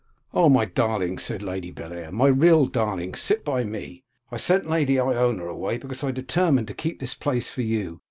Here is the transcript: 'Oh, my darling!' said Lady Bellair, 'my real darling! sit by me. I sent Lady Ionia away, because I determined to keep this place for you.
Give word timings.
'Oh, 0.33 0.49
my 0.49 0.65
darling!' 0.65 1.19
said 1.19 1.43
Lady 1.43 1.69
Bellair, 1.69 2.11
'my 2.11 2.25
real 2.25 2.65
darling! 2.65 3.13
sit 3.13 3.45
by 3.45 3.63
me. 3.63 4.03
I 4.31 4.37
sent 4.37 4.67
Lady 4.67 4.99
Ionia 4.99 5.45
away, 5.45 5.77
because 5.77 6.03
I 6.03 6.09
determined 6.09 6.67
to 6.69 6.73
keep 6.73 6.99
this 6.99 7.13
place 7.13 7.49
for 7.51 7.61
you. 7.61 7.99